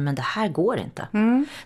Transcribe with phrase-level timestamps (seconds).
[0.00, 1.08] nej men det här går inte.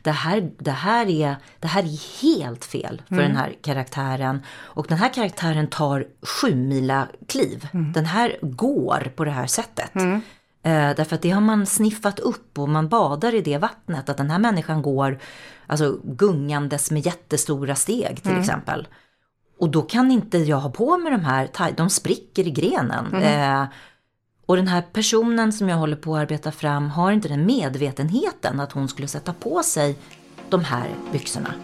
[0.02, 4.42] Det, här, det, här är, det här är helt fel för den här karaktären.
[4.60, 7.68] Och den här karaktären tar sju mila kliv.
[7.94, 9.96] Den här går på det här sättet.
[10.62, 14.08] Eh, därför att det har man sniffat upp och man badar i det vattnet.
[14.08, 15.18] Att den här människan går
[15.66, 18.88] alltså, gungandes med jättestora steg till exempel.
[19.58, 23.14] Och då kan inte jag ha på mig de här, de spricker i grenen.
[23.14, 23.64] Eh,
[24.46, 28.60] och den här personen som jag håller på att arbeta fram har inte den medvetenheten
[28.60, 29.96] att hon skulle sätta på sig
[30.50, 31.54] de här byxorna.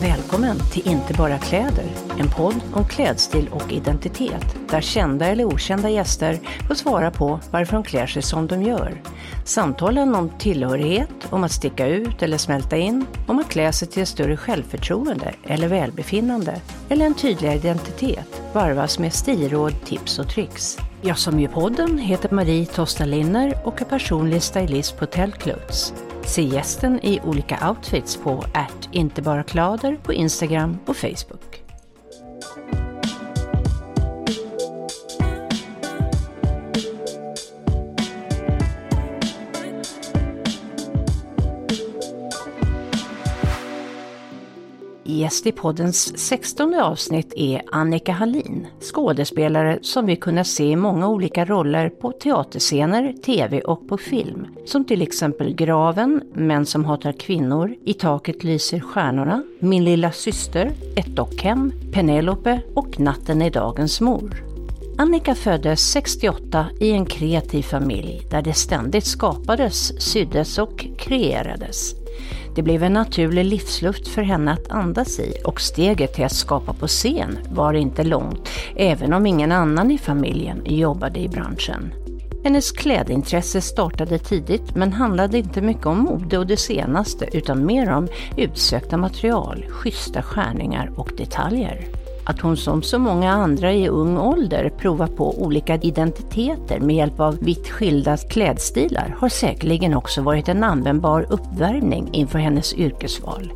[0.00, 1.84] Välkommen till Inte bara kläder,
[2.18, 6.38] en podd om klädstil och identitet där kända eller okända gäster
[6.68, 9.02] får svara på varför de klär sig som de gör.
[9.44, 14.02] Samtalen om tillhörighet, om att sticka ut eller smälta in, om att klä sig till
[14.02, 20.78] ett större självförtroende eller välbefinnande eller en tydligare identitet varvas med stilråd, tips och tricks.
[21.02, 25.94] Jag som gör podden heter Marie Tosta Linner och är personlig stylist på Tellclothes.
[26.24, 31.51] Se gästen i olika outfits på att inte bara kläder på Instagram och Facebook.
[45.22, 51.08] Gäst i poddens 16 avsnitt är Annika Hallin, skådespelare som vi kunnat se i många
[51.08, 54.46] olika roller på teaterscener, tv och på film.
[54.66, 60.72] Som till exempel Graven, Män som hatar kvinnor, I taket lyser stjärnorna, Min lilla syster,
[60.96, 64.44] Ett dockhem, Penelope och Natten är dagens mor.
[64.98, 72.01] Annika föddes 68 i en kreativ familj där det ständigt skapades, syddes och kreerades.
[72.54, 76.72] Det blev en naturlig livsluft för henne att andas i och steget till att skapa
[76.72, 81.94] på scen var inte långt, även om ingen annan i familjen jobbade i branschen.
[82.44, 87.90] Hennes klädintresse startade tidigt men handlade inte mycket om mode och det senaste utan mer
[87.90, 92.01] om utsökta material, schyssta skärningar och detaljer.
[92.24, 97.20] Att hon som så många andra i ung ålder provar på olika identiteter med hjälp
[97.20, 103.52] av vitt skilda klädstilar har säkerligen också varit en användbar uppvärmning inför hennes yrkesval.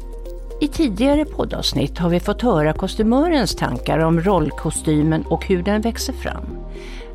[0.60, 6.12] I tidigare poddavsnitt har vi fått höra kostymörens tankar om rollkostymen och hur den växer
[6.12, 6.44] fram.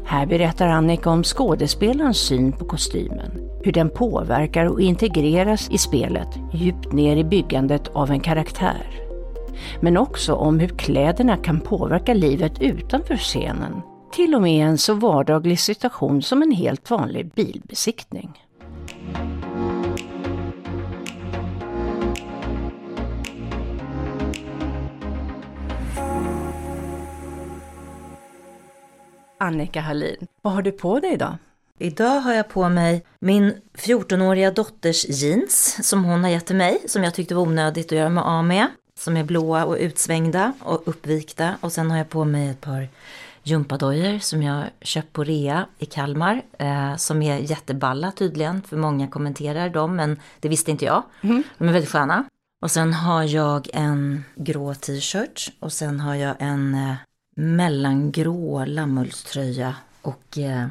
[0.05, 3.31] Här berättar Annika om skådespelarens syn på kostymen,
[3.63, 9.10] hur den påverkar och integreras i spelet djupt ner i byggandet av en karaktär
[9.81, 13.81] men också om hur kläderna kan påverka livet utanför scenen.
[14.11, 18.31] Till och med en så vardaglig situation som en helt vanlig bilbesiktning.
[29.39, 31.37] Annika Hallin, vad har du på dig idag?
[31.79, 36.81] Idag har jag på mig min 14-åriga dotters jeans som hon har gett till mig,
[36.87, 38.67] som jag tyckte var onödigt att göra mig av med.
[39.01, 41.55] Som är blåa och utsvängda och uppvikta.
[41.61, 42.87] Och sen har jag på mig ett par
[43.43, 46.41] gympadojor som jag köpt på rea i Kalmar.
[46.59, 51.03] Eh, som är jätteballa tydligen, för många kommenterar dem, men det visste inte jag.
[51.57, 52.25] De är väldigt sköna.
[52.63, 56.95] Och sen har jag en grå t-shirt och sen har jag en eh,
[57.35, 60.67] mellangrå lammullströja och eh,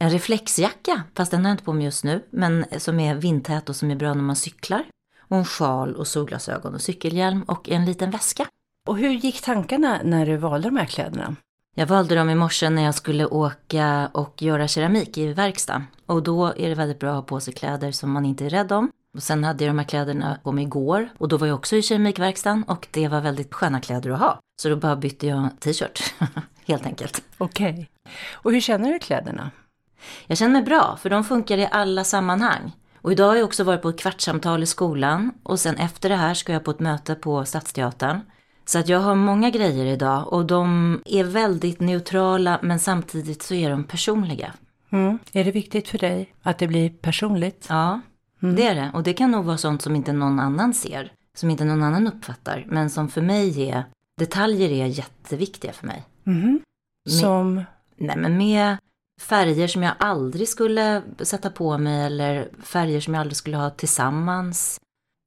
[0.00, 3.68] en reflexjacka, fast den har jag inte på mig just nu, men som är vindtät
[3.68, 4.84] och som är bra när man cyklar.
[5.28, 8.46] Och en sjal och solglasögon och cykelhjälm och en liten väska.
[8.86, 11.36] Och hur gick tankarna när du valde de här kläderna?
[11.76, 15.82] Jag valde dem i morse när jag skulle åka och göra keramik i verkstad.
[16.06, 18.50] Och då är det väldigt bra att ha på sig kläder som man inte är
[18.50, 18.90] rädd om.
[19.14, 21.76] Och sen hade jag de här kläderna på mig igår och då var jag också
[21.76, 24.38] i keramikverkstan och det var väldigt sköna kläder att ha.
[24.62, 26.14] Så då bara bytte jag t-shirt,
[26.66, 27.22] helt enkelt.
[27.38, 27.72] Okej.
[27.72, 27.86] Okay.
[28.32, 29.50] Och hur känner du kläderna?
[30.26, 32.72] Jag känner mig bra, för de funkar i alla sammanhang.
[33.04, 36.16] Och idag har jag också varit på ett kvartssamtal i skolan och sen efter det
[36.16, 38.20] här ska jag på ett möte på Stadsteatern.
[38.64, 43.54] Så att jag har många grejer idag och de är väldigt neutrala men samtidigt så
[43.54, 44.52] är de personliga.
[44.90, 45.18] Mm.
[45.32, 47.66] Är det viktigt för dig att det blir personligt?
[47.68, 48.00] Ja,
[48.42, 48.56] mm.
[48.56, 48.90] det är det.
[48.94, 52.06] Och det kan nog vara sånt som inte någon annan ser, som inte någon annan
[52.06, 53.84] uppfattar, men som för mig är,
[54.18, 56.02] detaljer är jätteviktiga för mig.
[56.26, 56.60] Mm.
[57.08, 57.54] Som?
[57.54, 57.64] Med,
[57.96, 58.76] nej men med
[59.20, 63.70] färger som jag aldrig skulle sätta på mig eller färger som jag aldrig skulle ha
[63.70, 64.80] tillsammans.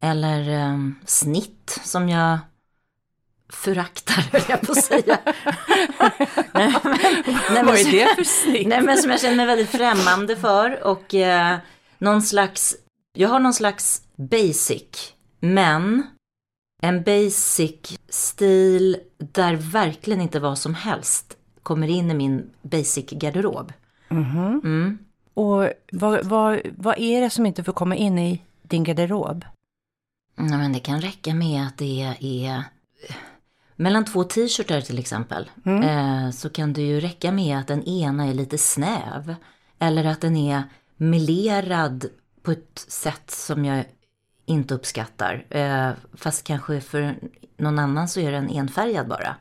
[0.04, 2.40] Eller um, snitt som jag
[3.50, 5.20] föraktar, höll jag på att säga.
[6.54, 6.98] nej, men,
[7.54, 8.68] nej, Vad är det för snitt?
[8.68, 11.58] Nej, men som jag känner mig väldigt främmande för och eh,
[11.98, 12.76] någon slags
[13.14, 16.08] Jag har någon slags basic, men
[16.82, 21.37] en basic stil där verkligen inte vad som helst
[21.68, 23.74] kommer in i min basic garderob.
[24.10, 24.62] Mhm.
[24.64, 24.98] Mm.
[25.34, 29.46] Och vad, vad, vad är det som inte får komma in i din garderob?
[30.36, 32.64] Ja, men det kan räcka med att det är
[33.76, 35.50] mellan två t-shirtar till exempel.
[35.66, 39.36] Eh, så kan det ju räcka med att den ena är lite snäv.
[39.80, 40.64] Eller att den är
[40.98, 42.06] melerad
[42.42, 43.86] på ett sätt som jag
[44.46, 45.46] inte uppskattar.
[45.50, 47.16] Eh, fast kanske för
[47.58, 49.36] någon annan så är den enfärgad bara.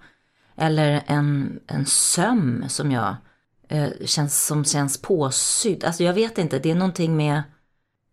[0.56, 3.17] Eller en, en söm som jag
[3.69, 5.85] eh, känns, som känns påsydd.
[5.85, 7.43] Alltså jag vet inte, det är någonting med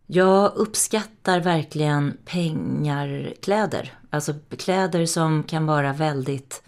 [0.07, 3.93] jag uppskattar verkligen pengarkläder.
[4.09, 6.63] Alltså kläder som kan vara väldigt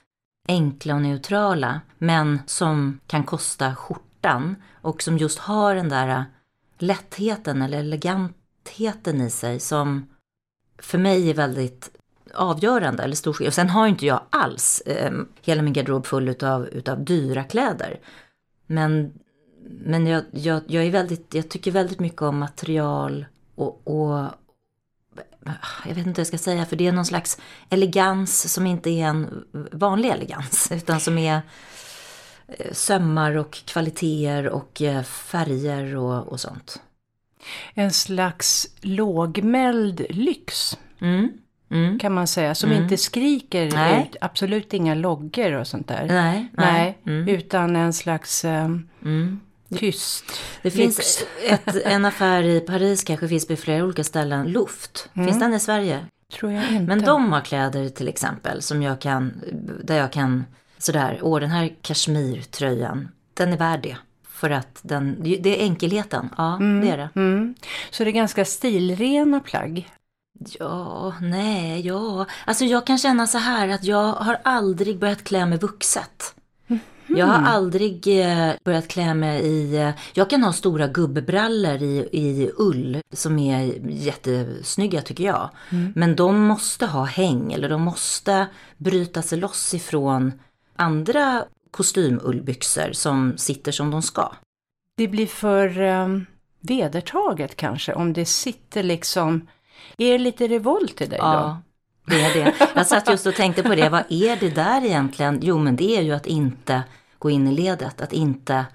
[0.48, 6.24] enkla och neutrala, men som kan kosta skjortan och som just har den där eh,
[6.78, 10.10] lättheten eller elegantheten i sig som
[10.80, 11.92] för mig är väldigt
[12.36, 13.54] avgörande eller stor skillnad.
[13.54, 15.12] Sen har ju inte jag alls eh,
[15.42, 18.00] hela min garderob full utav, utav dyra kläder.
[18.68, 19.14] Men,
[19.64, 24.30] men jag, jag, jag, är väldigt, jag tycker väldigt mycket om material och, och
[25.86, 27.38] jag vet inte vad jag ska säga, för det är någon slags
[27.70, 31.42] elegans som inte är en vanlig elegans, utan som är
[32.48, 36.82] eh, sömmar och kvaliteter och eh, färger och, och sånt.
[37.74, 41.30] En slags lågmäld lyx Mm.
[41.76, 42.00] Mm.
[42.00, 44.10] kan man säga, som inte skriker Nej.
[44.12, 46.06] ut, absolut inga loggor och sånt där.
[46.08, 47.16] Nej, Nej, nej.
[47.18, 47.28] Mm.
[47.36, 49.40] utan en slags Mm.
[49.78, 50.24] tyst
[50.62, 50.96] Det lyx.
[50.98, 55.10] finns ett, en affär i Paris, kanske finns på flera olika ställen, Luft.
[55.14, 56.06] Finns den i Sverige?
[56.40, 56.84] Tror jag inte.
[56.84, 59.34] Men de har kläder till exempel som jag kan,
[59.84, 60.44] där jag kan
[60.78, 63.98] sådär, åh den här kashmirtröjan, den är värd det.
[64.30, 67.10] För att den, det är enkelheten, ja det är det.
[67.16, 67.56] Mm.
[67.90, 69.90] Så det är ganska stilrena plagg.
[70.40, 72.26] Ja, nej, ja.
[72.46, 76.36] Alltså jag kan känna så här att jag har aldrig börjat klä mig vuxet.
[77.08, 79.78] Jag har aldrig eh, börjat klä mig i...
[79.78, 85.50] Eh, jag kan ha stora gubbbrallor i, i ull som är jättesnygga tycker jag.
[85.96, 88.48] Men de måste ha häng eller de måste
[88.78, 90.34] bryta sig loss ifrån
[90.76, 94.32] andra kostymullbyxor som sitter som de ska.
[94.98, 96.26] Det blir för um,
[96.62, 99.48] vedertaget kanske, om det sitter liksom...
[99.98, 101.26] Är det lite revolt i dig då?
[101.26, 101.62] Ja,
[102.06, 102.54] det är det.
[102.76, 103.90] Jag satt just och tänkte på det.
[103.90, 105.40] Vad är det där egentligen?
[105.42, 106.84] Jo, men det är ju att inte
[107.20, 108.02] gå in i ledet.
[108.02, 108.66] Att inte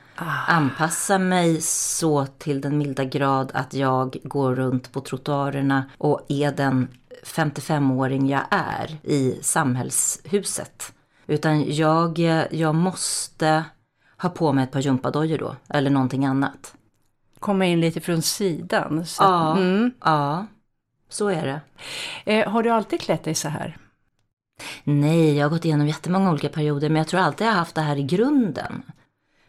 [0.46, 6.52] anpassa mig så till den milda grad att jag går runt på trottoarerna och är
[6.52, 6.88] den
[7.25, 10.93] 55-åring jag är i samhällshuset.
[11.26, 12.19] Utan jag,
[12.50, 13.64] jag måste
[14.17, 16.75] ha på mig ett par gympadojor då, eller någonting annat.
[17.38, 19.06] Komma in lite från sidan.
[19.06, 19.90] Så Ja, mm.
[20.05, 20.46] ja,
[21.10, 21.60] så är det.
[22.32, 23.76] eh, har du alltid klätt dig så här?
[24.84, 27.74] Nej, jag har gått igenom jättemånga olika perioder, men jag tror alltid jag har haft
[27.74, 28.82] det här i grunden.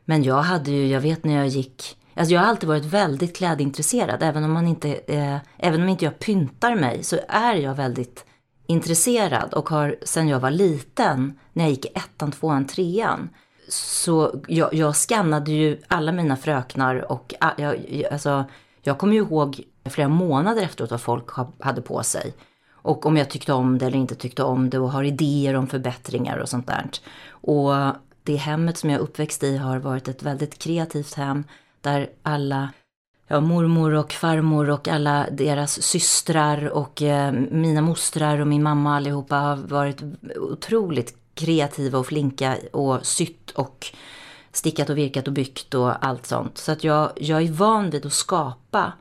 [0.05, 3.37] Men jag hade ju, jag vet när jag gick, alltså jag har alltid varit väldigt
[3.37, 7.75] klädintresserad, även om man inte, eh, även om inte jag pyntar mig så är jag
[7.75, 8.25] väldigt
[8.67, 13.29] intresserad och har sen jag var liten, när jag gick ettan, tvåan, trean,
[13.69, 18.45] så jag, jag skannade ju alla mina fröknar och ah, jag, alltså,
[18.81, 21.29] jag kommer ju ihåg flera månader efteråt vad folk
[21.59, 22.33] hade på sig.
[22.71, 25.67] Och om jag tyckte om det eller inte tyckte om det och har idéer om
[25.67, 26.89] förbättringar och sånt där.
[27.29, 27.73] Och
[28.23, 31.43] det hemmet som jag är uppväxt i har varit ett väldigt kreativt hem
[31.81, 32.69] där alla
[33.27, 38.95] ja, mormor och farmor och alla deras systrar och eh, mina mostrar och min mamma
[38.95, 40.01] allihopa har varit
[40.35, 43.87] otroligt kreativa och flinka och sytt och
[44.51, 46.57] stickat och virkat och byggt och allt sånt.
[46.57, 48.93] Så att jag, jag är van vid att skapa.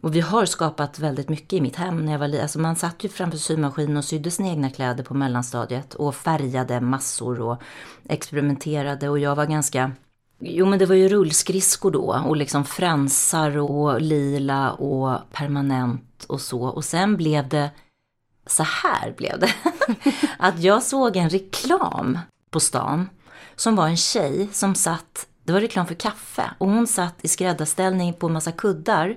[0.00, 2.42] Och vi har skapat väldigt mycket i mitt hem när jag var liten.
[2.42, 6.80] Alltså man satt ju framför symaskinen och sydde sina egna kläder på mellanstadiet och färgade
[6.80, 7.62] massor och
[8.08, 9.92] experimenterade och jag var ganska
[10.40, 16.40] Jo men det var ju rullskridskor då och liksom fransar och lila och permanent och
[16.40, 16.62] så.
[16.62, 17.70] Och sen blev det,
[18.46, 19.54] så här blev det.
[20.38, 22.18] att jag såg en reklam
[22.50, 23.08] på stan
[23.56, 27.28] som var en tjej som satt, det var reklam för kaffe och hon satt i
[27.28, 29.16] skräddarställning på en massa kuddar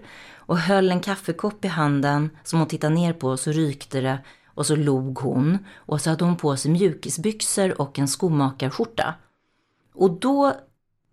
[0.52, 4.66] och höll en kaffekopp i handen som hon tittade ner på så rykte det och
[4.66, 9.16] så log hon och så hade hon på sig mjukisbyxor och en skomakarskjorta.
[9.94, 10.54] Och då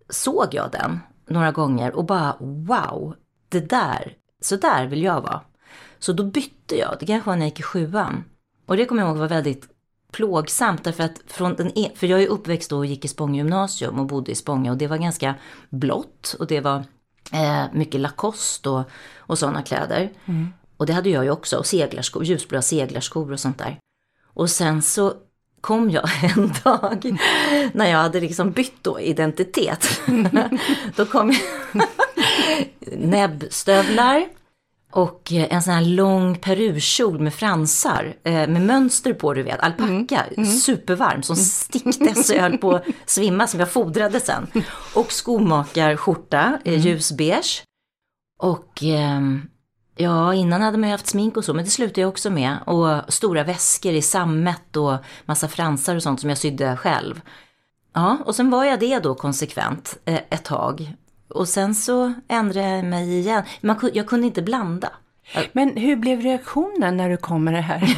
[0.09, 3.15] såg jag den några gånger och bara wow,
[3.49, 5.41] det där, så där vill jag vara.
[5.99, 8.23] Så då bytte jag, det kanske var när jag gick i sjuan.
[8.65, 9.67] Och det kommer jag ihåg var väldigt
[10.11, 13.35] plågsamt därför att från den e- för jag är uppväxt då och gick i Spånga
[13.35, 15.35] gymnasium och bodde i Spånga och det var ganska
[15.69, 16.83] blått och det var
[17.33, 18.83] eh, mycket Lacoste och,
[19.17, 20.09] och sådana kläder.
[20.77, 23.79] Och det hade jag ju också, och seglarskor, ljusblåa seglarskor och sånt där.
[24.33, 25.13] Och sen så
[25.61, 27.19] kom jag en dag
[27.73, 30.01] när jag hade liksom bytt då identitet.
[30.95, 31.87] då kom jag
[32.99, 34.25] näbbstövlar
[34.91, 40.25] och en sån här lång perukjol med fransar eh, med mönster på, du vet, alpacka,
[40.37, 40.45] mm.
[40.45, 44.47] supervarm som stickte så jag höll på att svimma som jag fodrade sen.
[44.95, 47.63] Och skomakarskjorta, eh, ljusbeige.
[48.39, 49.21] Och eh,
[50.01, 52.57] Ja, innan hade man ju haft smink och så, men det slutade jag också med.
[52.65, 57.21] Och stora väskor i sammet och massa fransar och sånt som jag sydde själv.
[57.93, 60.93] Ja, och sen var jag det då konsekvent eh, ett tag.
[61.29, 63.43] Och sen så ändrade jag mig igen.
[63.61, 64.89] Man, jag kunde inte blanda.
[65.51, 67.97] Men hur blev reaktionen när du kom med det här?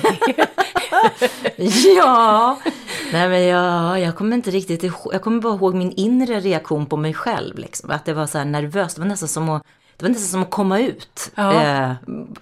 [1.97, 2.59] ja,
[3.11, 6.85] nej men jag, jag kommer inte riktigt ihåg, jag kommer bara ihåg min inre reaktion
[6.85, 7.57] på mig själv.
[7.57, 7.91] Liksom.
[7.91, 9.63] Att det var så här nervöst, det var nästan som att
[9.97, 11.31] det var nästan som att komma ut.
[11.35, 11.63] Ja.
[11.63, 11.93] Eh,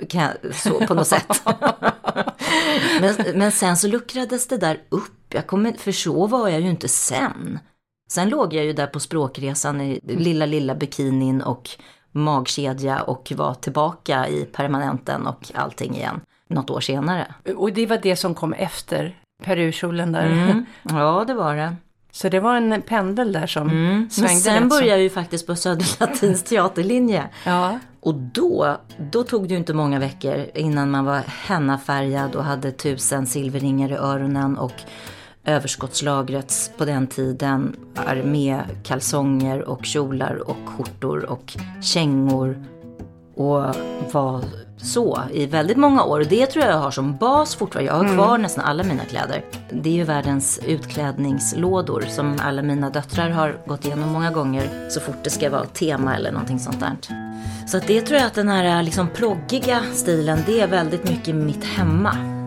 [0.10, 1.42] jag, så, på något sätt.
[3.02, 5.34] men, men sen så luckrades det där upp.
[5.34, 7.60] Jag kommer, för så var jag ju inte sen.
[8.12, 11.70] Sen låg jag ju där på språkresan i lilla, lilla bikinin och
[12.12, 17.34] magkedja och var tillbaka i permanenten och allting igen något år senare.
[17.58, 20.26] Och det var det som kom efter perukjolen där?
[20.26, 20.66] Mm.
[20.84, 21.76] Ja, det var det.
[22.12, 24.10] Så det var en pendel där som mm.
[24.10, 27.30] svängde Men sen började jag ju faktiskt på Söderlatins teaterlinje.
[27.46, 27.80] ja.
[28.02, 28.78] Och då,
[29.12, 33.92] då tog det ju inte många veckor innan man var hennafärgad och hade tusen silverringar
[33.92, 34.74] i öronen och
[35.50, 42.66] överskottslagrets på den tiden armékalsonger och kjolar och skjortor och kängor
[43.36, 43.76] och
[44.12, 44.44] var
[44.78, 46.26] så i väldigt många år.
[46.30, 47.92] Det tror jag jag har som bas fortfarande.
[47.92, 48.16] Jag har mm.
[48.16, 49.46] kvar nästan alla mina kläder.
[49.72, 55.00] Det är ju världens utklädningslådor som alla mina döttrar har gått igenom många gånger så
[55.00, 56.96] fort det ska vara tema eller någonting sånt där.
[57.68, 61.36] Så att det tror jag att den här liksom proggiga stilen, det är väldigt mycket
[61.36, 62.39] mitt hemma.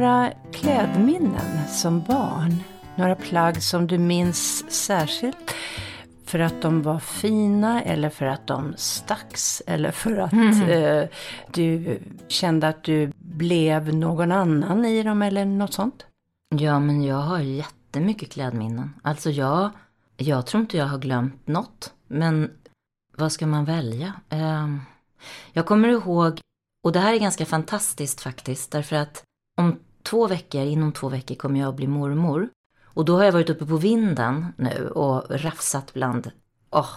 [0.00, 2.62] Några klädminnen som barn?
[2.96, 5.54] Några plagg som du minns särskilt?
[6.24, 10.68] För att de var fina eller för att de stacks eller för att mm.
[10.68, 11.08] eh,
[11.52, 16.06] du kände att du blev någon annan i dem eller något sånt?
[16.48, 18.94] Ja, men jag har jättemycket klädminnen.
[19.02, 19.70] Alltså jag,
[20.16, 21.92] jag tror inte jag har glömt något.
[22.06, 22.50] Men
[23.16, 24.12] vad ska man välja?
[24.28, 24.68] Eh,
[25.52, 26.40] jag kommer ihåg,
[26.84, 29.22] och det här är ganska fantastiskt faktiskt, därför att
[29.56, 32.48] om två veckor, inom två veckor kommer jag att bli mormor.
[32.84, 36.30] Och då har jag varit uppe på vinden nu och rafsat bland,
[36.70, 36.94] oh,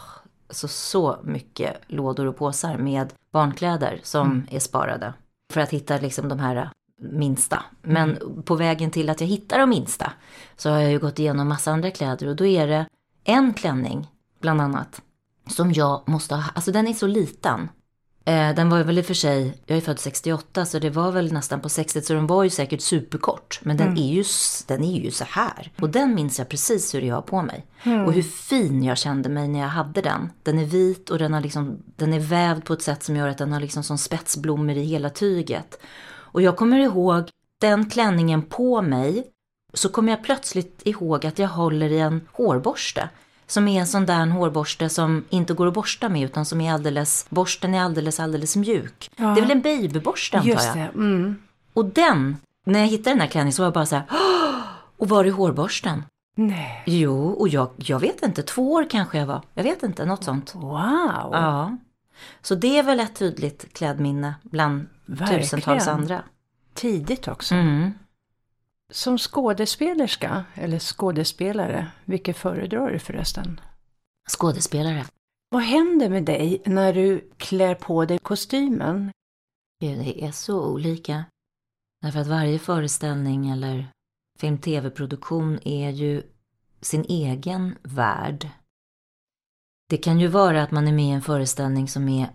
[0.50, 4.48] så, så mycket lådor och påsar med barnkläder som mm.
[4.52, 5.14] är sparade.
[5.54, 6.70] För att hitta liksom de här
[7.02, 7.64] minsta.
[7.82, 8.44] Men mm.
[8.44, 10.12] på vägen till att jag hittar de minsta
[10.58, 12.86] så har jag ju gått igenom massa andra kläder och då är det
[13.24, 14.08] en klänning,
[14.40, 15.02] bland annat,
[15.48, 17.70] som jag måste ha, alltså den är så liten
[18.26, 21.12] Eh, den var väl i och för sig, jag är född 68 så det var
[21.12, 23.60] väl nästan på 60 så den var ju säkert superkort.
[23.64, 24.00] Men den, mm.
[24.00, 24.24] är, ju,
[24.68, 25.72] den är ju så här.
[25.80, 27.66] Och den minns jag precis hur jag har på mig.
[27.84, 28.06] Mm.
[28.06, 30.30] Och hur fin jag kände mig när jag hade den.
[30.44, 33.28] Den är vit och den, har liksom, den är vävd på ett sätt som gör
[33.28, 35.80] att den har liksom som spetsblommor i hela tyget.
[36.12, 37.30] Och jag kommer ihåg
[37.62, 39.28] den klänningen på mig
[39.74, 43.10] så kommer jag plötsligt ihåg att jag håller i en hårborste.
[43.52, 46.74] Som är en sån där hårborste som inte går att borsta med utan som är
[46.74, 49.12] alldeles, borsten är alldeles, alldeles mjuk.
[49.16, 49.26] Ja.
[49.26, 50.78] Det är väl en babyborste antar Just jag.
[50.78, 50.82] Det.
[50.82, 51.36] Mm.
[51.74, 54.06] Och den, när jag hittade den här klänningen så var jag bara så här,
[54.98, 56.04] och var är hårborsten?
[56.36, 56.84] Nej.
[56.86, 59.42] Jo, och jag, jag vet inte, två år kanske jag var.
[59.54, 60.56] Jag vet inte, något sånt.
[60.56, 61.30] Wow!
[61.32, 61.78] Ja.
[62.42, 65.42] Så det är väl ett tydligt klädminne bland Verkligen.
[65.42, 66.24] tusentals andra.
[66.74, 67.56] Tidigt också.
[67.56, 67.94] Mm.
[68.92, 73.62] Som skådespelerska, eller skådespelare, vilket föredrar du förresten?
[74.30, 75.06] Skådespelare.
[75.50, 79.12] Vad händer med dig när du klär på dig kostymen?
[79.80, 81.26] Det är så olika.
[82.02, 83.88] Därför att varje föreställning eller
[84.40, 86.24] film-tv-produktion är ju
[86.82, 88.50] sin egen värld.
[89.90, 92.30] Det kan ju vara att man är med i en föreställning som är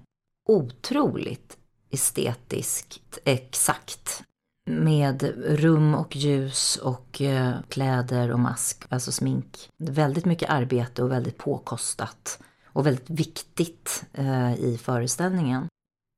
[0.48, 1.58] otroligt
[1.90, 4.24] estetiskt exakt.
[4.68, 9.70] Med rum och ljus och eh, kläder och mask, alltså smink.
[9.76, 12.38] Väldigt mycket arbete och väldigt påkostat.
[12.66, 15.68] Och väldigt viktigt eh, i föreställningen.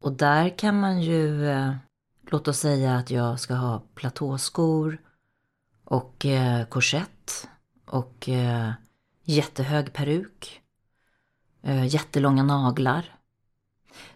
[0.05, 1.75] Och där kan man ju, eh,
[2.31, 4.99] låt oss säga att jag ska ha platåskor
[5.85, 7.49] och eh, korsett
[7.87, 8.71] och eh,
[9.25, 10.61] jättehög peruk,
[11.89, 13.15] jättelånga naglar.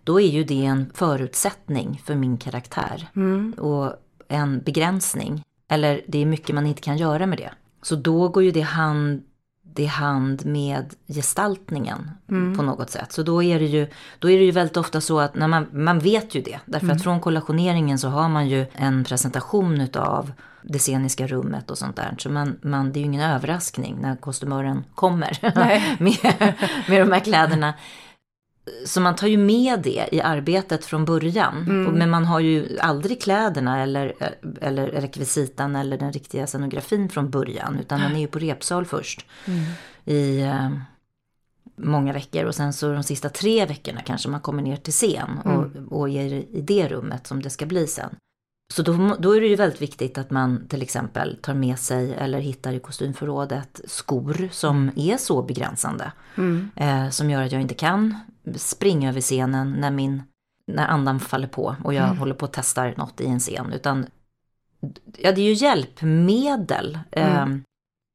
[0.04, 3.52] Då är ju det en förutsättning för min karaktär Mm.
[3.52, 3.96] och
[4.32, 5.42] en begränsning.
[5.68, 7.50] Eller det är mycket man inte kan göra med det.
[7.82, 9.22] Så då går ju det hand,
[9.62, 12.10] det hand med gestaltningen
[12.56, 13.12] på något sätt.
[13.12, 15.66] Så då är, det ju, då är det ju väldigt ofta så att när man,
[15.72, 16.60] man vet ju det.
[16.66, 21.78] Därför att från kollationeringen så har man ju en presentation utav det sceniska rummet och
[21.78, 22.14] sånt där.
[22.18, 25.38] Så man, man, det är ju ingen överraskning när kostymören kommer
[26.02, 26.54] med,
[26.88, 27.74] med de här kläderna.
[28.86, 31.86] Så man tar ju med det i arbetet från början.
[31.86, 34.14] Och- Men man har ju aldrig kläderna eller,
[34.60, 37.78] eller rekvisitan eller den riktiga scenografin från början.
[37.80, 39.26] Utan den är ju på repsal först.
[40.04, 40.70] I eh,
[41.76, 42.44] många veckor.
[42.44, 45.38] Och sen så de sista tre veckorna kanske man kommer ner till scen.
[45.38, 48.10] Och, och är i det rummet som det ska bli sen.
[48.74, 52.14] Så då, då är det ju väldigt viktigt att man till exempel tar med sig
[52.14, 56.12] eller hittar i kostymförrådet skor som är så begränsande.
[56.76, 58.16] Eh, som gör att jag inte kan
[58.56, 60.22] springa över scenen när, min,
[60.66, 63.72] när andan faller på och jag håller på att testar något i en scen.
[63.72, 64.06] Utan
[65.18, 67.46] ja, det är ju hjälpmedel eh,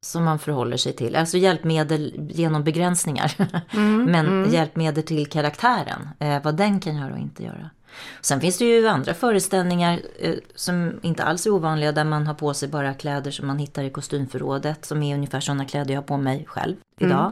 [0.06, 1.16] som man förhåller sig till.
[1.16, 3.34] Alltså hjälpmedel genom begränsningar.
[4.06, 7.70] Men hjälpmedel till karaktären, eh, vad den kan göra och inte göra.
[8.22, 12.34] Sen finns det ju andra föreställningar eh, som inte alls är ovanliga där man har
[12.34, 16.02] på sig bara kläder som man hittar i kostymförrådet som är ungefär sådana kläder jag
[16.02, 17.32] har på mig själv idag.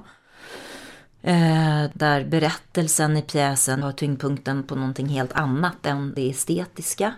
[1.27, 7.13] Eh, där berättelsen i pjäsen har tyngdpunkten på någonting helt annat än det estetiska.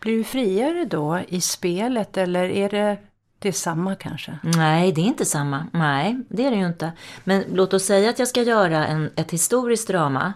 [0.00, 2.98] Blir du friare då i spelet eller är det
[3.38, 4.38] detsamma kanske?
[4.42, 5.66] Nej, det är inte samma.
[5.72, 6.92] Nej, det är det ju inte.
[7.24, 10.32] Men låt oss säga att jag ska göra en, ett historiskt drama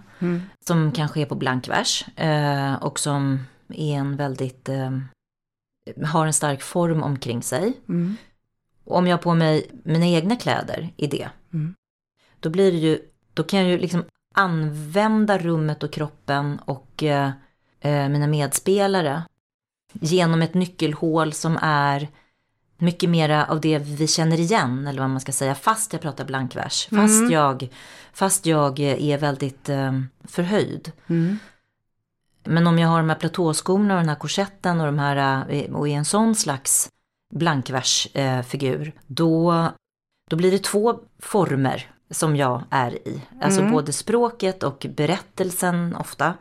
[0.67, 4.91] som kanske är på blankvers eh, och som är en väldigt, eh,
[6.05, 7.73] har en stark form omkring sig.
[7.89, 8.17] Mm.
[8.85, 11.75] Om jag har på mig mina egna kläder i det, Mm.
[12.41, 12.99] då blir det ju,
[13.37, 17.31] då kan jag ju liksom använda rummet och kroppen och eh,
[17.81, 19.23] eh, mina medspelare
[19.93, 22.09] genom ett nyckelhål som är
[22.79, 26.25] mycket mera av det vi känner igen, eller vad man ska säga, fast jag pratar
[26.25, 26.89] blankvers.
[26.91, 27.69] Fast, jag,
[28.13, 30.93] fast jag är väldigt eh, förhöjd.
[31.07, 31.39] Mm.
[32.45, 35.75] Men om jag har de här platåskorna och den här korsetten och, de här, eh,
[35.75, 36.89] och är en sån slags
[37.35, 39.69] blankversfigur, eh, då,
[40.31, 43.23] då blir det två former som jag är i.
[43.41, 46.35] Alltså både språket och berättelsen ofta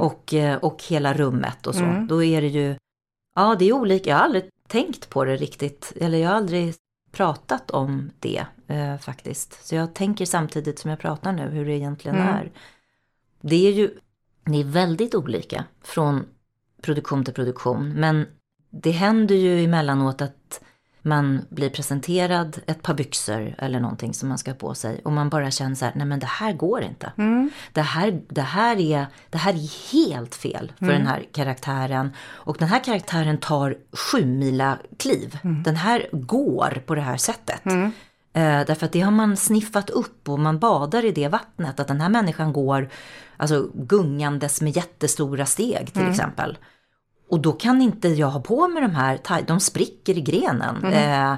[0.00, 2.06] och, eh, och hela rummet och så.
[2.08, 2.76] Då är det ju,
[3.34, 6.74] ja det är olika, jag har aldrig tänkt på det riktigt, eller jag har aldrig
[7.12, 9.66] pratat om det eh, faktiskt.
[9.66, 12.50] Så jag tänker samtidigt som jag pratar nu hur det egentligen är.
[13.40, 13.98] Det är ju
[14.44, 16.24] det är väldigt olika från
[16.82, 17.92] produktion till produktion.
[17.92, 18.26] Men
[18.70, 20.60] det händer ju emellanåt att
[21.02, 25.12] man blir presenterad ett par byxor eller någonting som man ska ha på sig och
[25.12, 27.12] man bara känner så här, nej men det här går inte.
[27.72, 32.10] Det, här, det, här är, det här är helt fel för den här karaktären.
[32.20, 35.38] Och den här karaktären tar sju mila kliv.
[35.64, 37.60] Den här går på det här sättet.
[38.32, 41.80] Eh, därför att det har man sniffat upp och man badar i det vattnet.
[41.80, 42.88] Att den här människan går
[43.36, 46.58] alltså, gungandes med jättestora steg till exempel.
[47.30, 50.84] Och då kan inte jag ha på mig de här, de spricker i grenen.
[50.84, 51.34] Eh,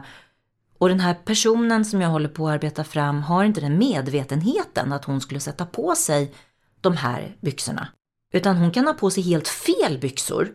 [0.78, 4.92] och den här personen som jag håller på att arbeta fram har inte den medvetenheten
[4.92, 6.34] att hon skulle sätta på sig
[6.80, 7.88] de här byxorna.
[8.32, 10.48] Utan hon kan ha på sig helt fel byxor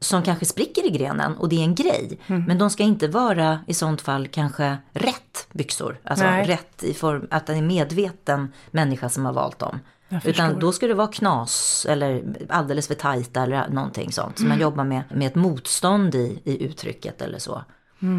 [0.00, 2.18] som kanske spricker i grenen och det är en grej.
[2.26, 6.00] Men de ska inte vara i sånt fall kanske rätt byxor.
[6.04, 6.46] Alltså Nej.
[6.46, 9.80] rätt i form att det är en medveten människa som har valt dem.
[10.24, 14.38] Utan då ska det vara knas eller alldeles för tajta eller någonting sånt.
[14.38, 17.62] Så man jobbar med, med ett motstånd i, i uttrycket eller så.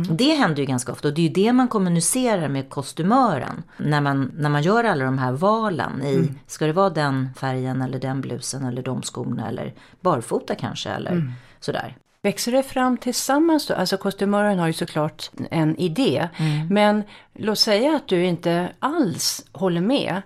[0.09, 3.63] Det händer ju ganska ofta och det är ju det man kommunicerar med kostymören.
[3.77, 7.81] När man, när man gör alla de här valen i, ska det vara den färgen
[7.81, 11.97] eller den blusen eller de skorna eller barfota kanske eller sådär.
[12.25, 13.73] Växer det fram tillsammans då?
[13.73, 16.29] Alltså kostymören har ju såklart en idé.
[16.69, 20.21] Men låt säga att du inte alls håller med.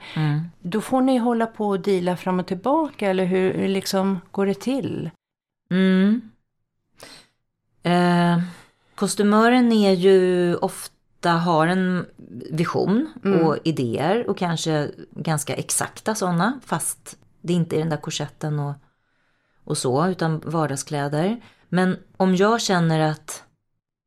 [0.59, 4.59] Då får ni hålla på och deala fram och tillbaka eller hur liksom går det
[4.59, 5.09] till?
[5.71, 6.21] Mm.
[7.83, 8.41] Eh,
[8.95, 12.05] kostymören är ju ofta har en
[12.51, 13.07] vision
[13.43, 18.73] och idéer och kanske ganska exakta sådana fast det inte är den där korsetten och,
[19.63, 21.39] och så, utan vardagskläder.
[21.69, 23.43] Men om jag känner att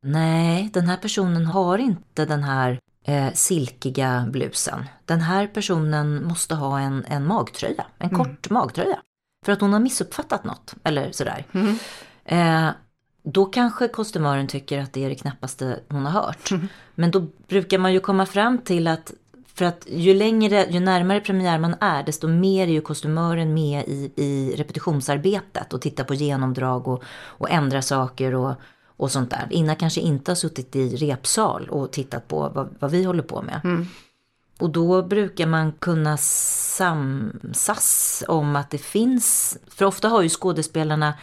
[0.02, 4.84] nej, den här personen har inte den här eh, silkiga blusen.
[5.04, 8.24] Den här personen måste ha en, en magtröja, en Mm.
[8.24, 8.98] kort magtröja.
[9.44, 11.46] För att hon har missuppfattat något, eller sådär.
[11.52, 11.78] Mm.
[12.24, 12.70] Eh,
[13.22, 16.50] då kanske kostymören tycker att det är det knappaste hon har hört.
[16.94, 19.12] Men då brukar man ju komma fram till att
[19.54, 23.84] för att ju längre, ju närmare premiär man är, desto mer är ju kostymören med
[23.86, 28.54] i, i repetitionsarbetet och tittar på genomdrag och, och ändrar saker och,
[28.96, 29.46] och sånt där.
[29.50, 33.42] Innan kanske inte har suttit i repsal och tittat på vad, vad vi håller på
[33.42, 33.60] med.
[34.58, 36.16] Och då brukar man kunna
[36.76, 41.14] samsas om att det finns, för ofta har ju skådespelarna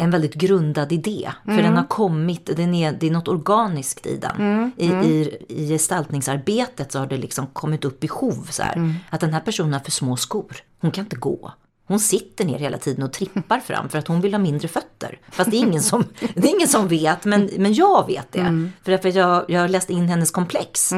[0.00, 1.30] en väldigt grundad idé.
[1.44, 4.72] För den har kommit, den är, det är något organiskt i den.
[4.76, 8.94] I, I, I gestaltningsarbetet så har det liksom kommit upp behov så här.
[9.10, 10.56] Att den här personen har för små skor.
[10.80, 11.52] Hon kan inte gå.
[11.86, 15.18] Hon sitter ner hela tiden och trippar fram för att hon vill ha mindre fötter.
[15.30, 18.70] Fast det är ingen som, det är ingen som vet, men, men jag vet det.
[18.82, 20.92] För att jag, jag har läst in hennes komplex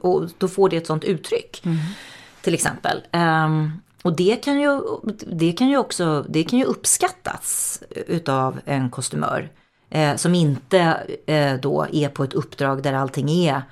[0.00, 1.62] och då får det ett sånt uttryck.
[2.40, 3.02] Till exempel.
[3.12, 3.70] Ehm,
[4.02, 4.80] och det kan, ju,
[5.26, 9.50] det, kan ju också, det kan ju uppskattas utav en kostymör.
[9.90, 10.78] Eh, som inte
[11.26, 13.62] eh, då är på ett uppdrag där allting är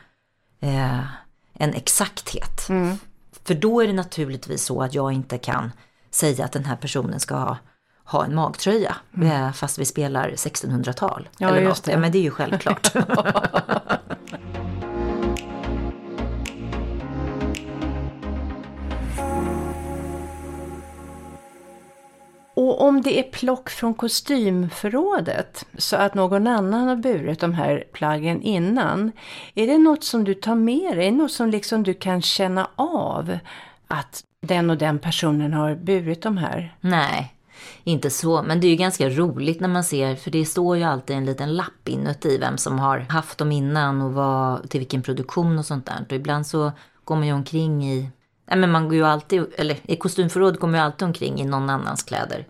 [0.61, 1.01] eh,
[1.55, 2.69] en exakthet.
[3.45, 5.73] För då är det naturligtvis så att jag inte kan
[6.11, 7.57] säga att den här personen ska ha,
[8.05, 8.97] ha en magtröja.
[9.23, 11.29] eh, Fast vi spelar 1600-tal.
[11.39, 11.85] Ja, eller något.
[11.85, 11.93] det.
[11.93, 12.93] Ja, men det är ju självklart.
[22.61, 27.85] Och om det är plock från kostymförrådet så att någon annan har burit de här
[27.93, 29.13] plaggen innan.
[29.55, 31.07] Är det något som du tar med dig?
[31.07, 33.39] är det Något som liksom du kan känna av
[33.89, 36.77] att den och den personen har burit de här?
[36.81, 37.35] Nej,
[37.85, 38.43] inte så.
[38.43, 41.25] Men det är ju ganska roligt när man ser, för det står ju alltid en
[41.25, 45.67] liten lapp inuti vem som har haft dem innan och vad, till vilken produktion och
[45.67, 46.05] sånt där.
[46.09, 46.73] Och ibland så
[47.05, 48.11] går man ju omkring i,
[48.51, 51.71] nej men man går ju alltid, eller i kostymförråd man ju alltid omkring i någon
[51.71, 52.47] annans kläder.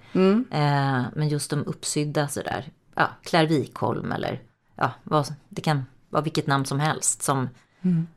[0.51, 4.41] Eh, men just de uppsydda sådär, ja, Claire Wikholm eller
[4.77, 7.49] ja, vad, det kan vara vilket namn som helst som,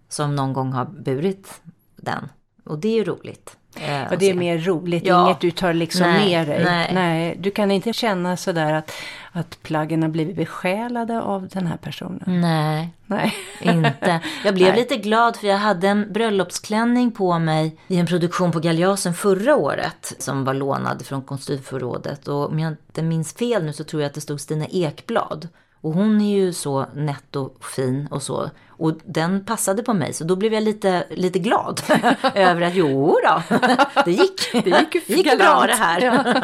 [0.09, 1.61] som någon gång har burit
[1.95, 2.29] den.
[2.63, 3.57] Och det är ju roligt.
[3.77, 5.25] Eh, Och att det är mer roligt, Ja.
[5.25, 6.89] inget du tar liksom Nej, med dig.
[6.93, 7.35] nej.
[7.39, 8.91] du kan inte känna sådär att,
[9.31, 12.41] att plaggen har blivit besjälade av den här personen.
[12.41, 13.33] Nej, Nej.
[13.61, 14.19] inte.
[14.45, 14.77] Jag blev Nej.
[14.79, 19.55] lite glad för jag hade en bröllopsklänning på mig i en produktion på Galeasen förra
[19.55, 22.27] året som var lånad från kostymförrådet.
[22.27, 25.47] Och om jag inte minns fel nu så tror jag att det stod Stina Ekblad.
[25.83, 28.49] Och hon är ju så nätt och fin och så.
[28.67, 31.81] Och den passade på mig så då blev jag lite, lite glad
[32.35, 33.57] över att jo då,
[34.05, 36.01] det gick, det gick gick bra det här.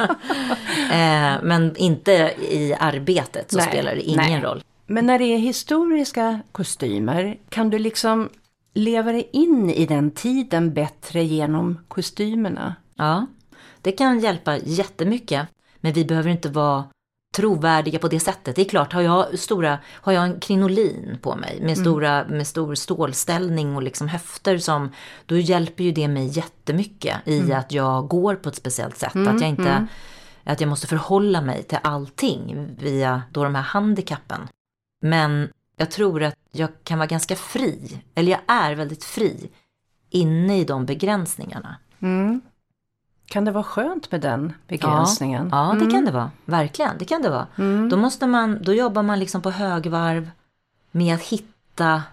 [0.91, 4.41] eh, men inte i arbetet så Nej, spelar det ingen nej.
[4.41, 4.63] roll.
[4.87, 8.29] Men när det är historiska kostymer, kan du liksom
[8.73, 12.75] leva dig in i den tiden bättre genom kostymerna?
[12.95, 13.25] Ja,
[13.81, 15.47] det kan hjälpa jättemycket.
[15.77, 16.83] Men vi behöver inte vara
[17.35, 18.55] trovärdiga på det sättet.
[18.55, 22.47] Det är klart, har jag, stora, har jag en krinolin på mig med, stora, med
[22.47, 24.91] stor stålställning och liksom höfter som,
[25.25, 29.15] då hjälper ju det mig jättemycket i att jag går på ett speciellt sätt.
[29.27, 29.87] Att jag inte,
[30.43, 34.47] att jag måste förhålla mig till allting via då de här handikappen.
[35.01, 39.49] Men jag tror att jag kan vara ganska fri, eller jag är väldigt fri
[40.09, 41.75] inne i de begränsningarna.
[43.29, 45.49] Kan det vara skönt med den begränsningen?
[45.51, 46.31] Ja, ja det kan det vara.
[46.45, 47.47] Verkligen, det kan det vara.
[47.89, 50.29] Då, måste man, då jobbar man liksom på högvarv
[50.91, 52.03] med att hitta...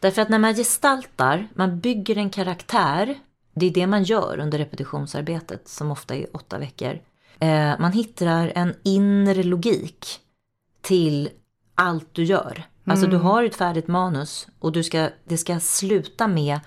[0.00, 3.18] Därför att när man gestaltar, man bygger en karaktär,
[3.54, 6.98] det är det man gör under repetitionsarbetet som ofta är åtta veckor.
[7.38, 10.20] Eh, man hittar en inre logik
[10.80, 11.28] till
[11.74, 12.64] allt du gör.
[12.84, 16.60] Alltså du har ett färdigt manus och du ska, det ska sluta med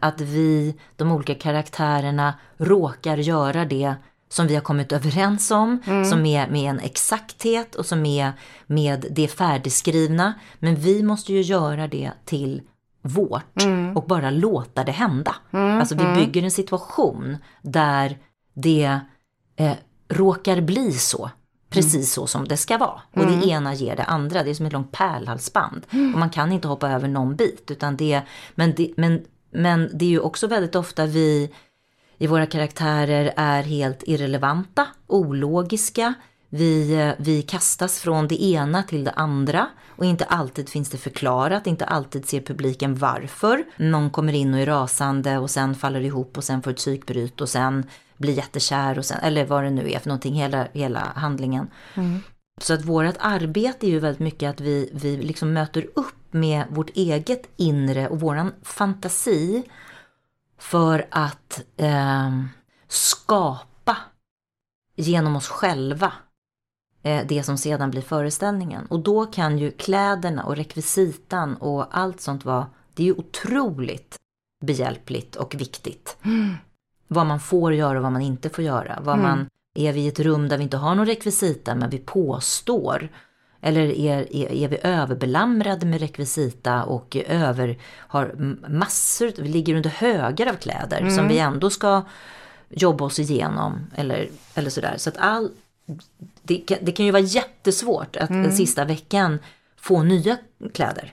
[0.00, 3.94] att vi, de olika karaktärerna, råkar göra det
[4.28, 5.78] som vi har kommit överens om,
[6.10, 8.32] som är med en exakthet och som är
[8.66, 10.34] med det färdigskrivna.
[10.58, 12.62] Men vi måste ju göra det till
[13.02, 13.62] vårt
[13.94, 15.34] och bara låta det hända.
[15.50, 18.18] Alltså vi bygger en situation där
[18.54, 19.00] det
[19.56, 19.72] eh,
[20.08, 21.30] råkar bli så.
[21.70, 23.00] Precis så som det ska vara.
[23.12, 24.42] Och det ena ger det andra.
[24.42, 25.86] Det är som ett långt pärlhalsband.
[25.90, 27.70] Och man kan inte hoppa över någon bit.
[27.70, 28.22] Utan det,
[28.54, 31.50] men, det, men, men det är ju också väldigt ofta vi
[32.18, 36.14] i våra karaktärer är helt irrelevanta, ologiska.
[36.48, 40.98] Vi, eh, vi kastas från det ena till det andra och inte alltid finns det
[40.98, 43.64] förklarat, inte alltid ser publiken varför.
[43.76, 47.40] Någon kommer in och är rasande och sen faller ihop och sen får ett psykbryt
[47.40, 47.86] och sen
[48.16, 51.68] blir jättekär och sen, eller vad det nu är för någonting, hela, hela handlingen.
[52.60, 56.64] Så att vårt arbete är ju väldigt mycket att vi, vi liksom möter upp med
[56.70, 59.62] vårt eget inre och våran fantasi
[60.58, 62.30] för att eh,
[62.88, 63.96] skapa
[64.96, 66.12] genom oss själva
[67.02, 68.86] eh, det som sedan blir föreställningen.
[68.86, 74.16] Och då kan ju kläderna och rekvisitan och allt sånt vara, det är ju otroligt
[74.64, 76.16] behjälpligt och viktigt.
[77.08, 78.98] Vad man får göra och vad man inte får göra.
[79.02, 81.98] Vad man, är vi i ett rum där vi inte har någon rekvisita men vi
[81.98, 83.08] påstår
[83.60, 88.32] eller är, är, är vi överbelamrade med rekvisita och över, har
[88.68, 92.02] massor, vi ligger under högar av kläder som vi ändå ska
[92.68, 94.94] jobba oss igenom eller, eller sådär.
[94.96, 95.50] Så att all,
[96.42, 99.38] det, kan- det kan ju vara jättesvårt att den sista veckan
[99.76, 100.36] få nya
[100.74, 101.12] kläder.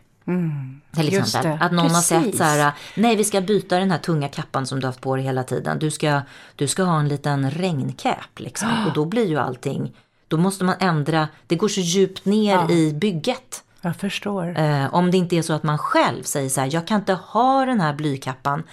[0.95, 1.57] Till Just exempel.
[1.61, 2.37] Att någon har sett precis.
[2.37, 5.15] så här, nej vi ska byta den här tunga kappan som du har haft på
[5.15, 5.79] dig hela tiden.
[5.79, 6.21] Du ska,
[6.55, 8.69] du ska ha en liten regncap liksom.
[8.87, 9.93] Och då blir ju allting,
[10.27, 13.63] då måste man ändra, det går så djupt ner i bygget.
[13.81, 14.59] Jag förstår.
[14.59, 17.13] Eh, om det inte är så att man själv säger så här, jag kan inte
[17.13, 18.63] ha den här blykappan.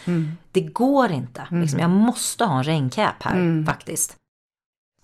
[0.53, 1.47] Det går inte.
[1.51, 4.17] Liksom, jag måste ha en regncap här faktiskt.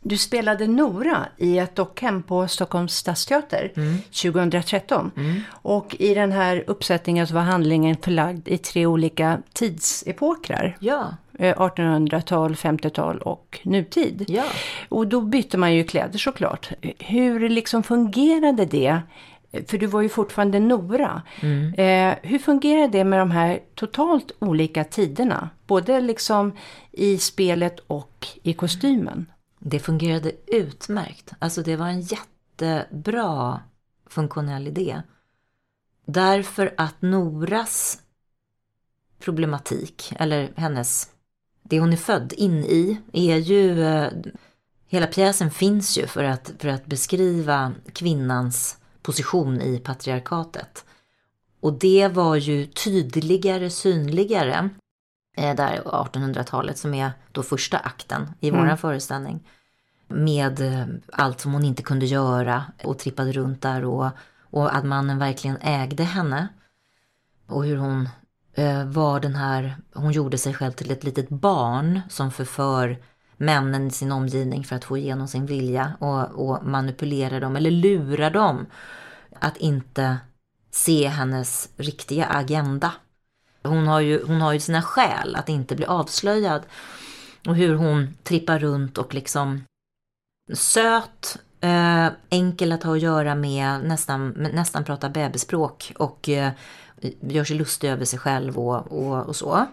[0.03, 3.73] Du spelade Nora i ett dockhem på Stockholms stadsteater
[4.23, 5.11] 2013.
[5.51, 10.77] Och i den här uppsättningen så var handlingen förlagd i tre olika tidsepokrar.
[10.81, 14.25] Ja, Eh, 1800-tal, 50-tal och nutid.
[14.29, 14.45] ja.
[14.89, 16.71] Och då bytte man ju kläder såklart.
[16.99, 19.01] Hur liksom fungerade det?
[19.69, 21.23] För du var ju fortfarande Nora.
[21.77, 25.51] Eh, hur fungerade det med de här totalt olika tiderna?
[25.67, 26.53] Både liksom
[26.93, 29.27] i spelet och i kostymen.
[29.63, 31.33] Det fungerade utmärkt.
[31.39, 33.61] Alltså det var en jättebra
[34.07, 35.03] funktionell idé.
[36.07, 38.03] Därför att Noras
[39.19, 41.11] problematik, eller hennes,
[41.63, 44.13] det hon är född in i, är ju, eh,
[44.87, 50.85] hela pjäsen finns ju för att, för att beskriva kvinnans position i patriarkatet.
[51.61, 54.71] Och det var ju tydligare, synligare
[55.37, 59.49] där 1800-talet som är då första akten i våran föreställning.
[60.09, 64.85] Med eh, allt som hon inte kunde göra och trippade runt där och, och att
[64.85, 66.49] mannen verkligen ägde henne.
[67.47, 68.09] Och hur hon
[68.55, 72.99] eh, var den här, hon gjorde sig själv till ett litet barn som förför
[73.37, 77.71] männen i sin omgivning för att få igenom sin vilja och, och manipulera dem eller
[77.71, 78.67] lura dem
[79.41, 80.19] att inte
[80.71, 82.93] se hennes riktiga agenda.
[83.63, 86.63] Hon har ju, hon har ju sina skäl att inte bli avslöjad.
[87.47, 89.65] Och hur hon trippar runt och liksom
[90.53, 96.53] söt, eh, enkel att ha att göra med, nästan, nästan pratar bebisspråk och eh,
[97.21, 99.67] gör sig lustig över sig själv och, och, och så.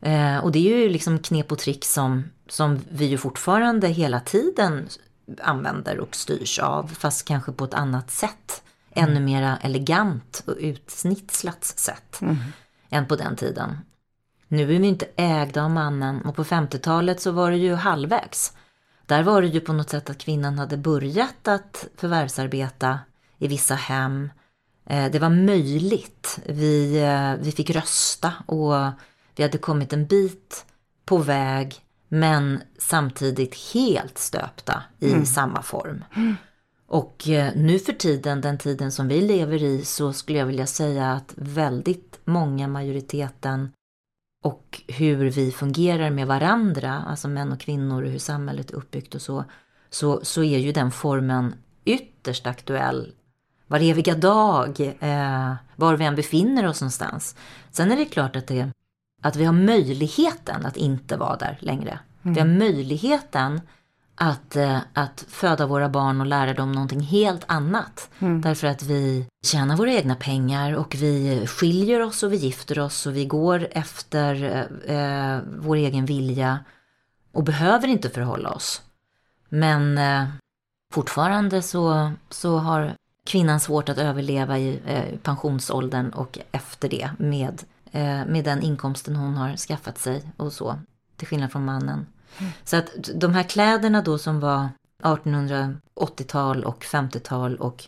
[0.00, 4.20] Eh, och det är ju liksom knep och trick som, som vi ju fortfarande hela
[4.20, 4.88] tiden
[5.40, 8.62] använder och styrs av, fast kanske på ett annat sätt.
[8.90, 12.20] Ännu mera elegant och utsnitslat sätt
[12.90, 13.78] än på den tiden.
[14.48, 18.52] Nu är vi inte ägda av mannen och på 50-talet så var det ju halvvägs.
[19.06, 22.98] Där var det ju på något sätt att kvinnan hade börjat att förvärvsarbeta
[23.38, 24.30] i vissa hem.
[24.86, 26.38] Eh, Det var möjligt.
[26.46, 28.72] Vi, eh, vi fick rösta och
[29.36, 30.64] vi hade kommit en bit
[31.04, 31.74] på väg
[32.08, 36.04] men samtidigt helt stöpta i samma form.
[36.88, 40.66] Och eh, nu för tiden, den tiden som vi lever i, så skulle jag vilja
[40.66, 43.72] säga att väldigt många, majoriteten
[44.44, 49.14] och hur vi fungerar med varandra, alltså män och kvinnor och hur samhället är uppbyggt
[49.14, 49.44] och så,
[49.90, 53.12] så, så är ju den formen ytterst aktuell
[53.66, 57.36] var eviga dag, eh, var vi än befinner oss någonstans.
[57.70, 58.72] Sen är det klart att, det,
[59.22, 61.98] att vi har möjligheten att inte vara där längre.
[62.22, 63.60] Vi har möjligheten
[64.16, 68.10] att, eh, att föda våra barn och lära dem någonting helt annat.
[68.42, 73.06] Därför att vi tjänar våra egna pengar och vi skiljer oss och vi gifter oss
[73.06, 74.44] och vi går efter
[74.86, 76.58] eh, vår egen vilja
[77.32, 78.82] och behöver inte förhålla oss.
[79.48, 80.28] Men eh,
[80.92, 82.94] fortfarande så, så har
[83.26, 89.16] kvinnan svårt att överleva i eh, pensionsåldern och efter det med, eh, med den inkomsten
[89.16, 90.78] hon har skaffat sig och så.
[91.16, 92.06] Till skillnad från mannen.
[92.64, 94.68] Så att de här kläderna då som var
[95.02, 97.84] 1880-tal och 50-tal och,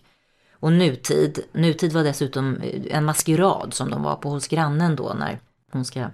[0.53, 1.41] och nutid.
[1.53, 5.41] Nutid var dessutom en maskerad som de var på hos grannen då när
[5.73, 6.07] hon ska